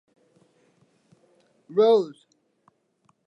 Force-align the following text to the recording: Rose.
Rose. 1.69 2.25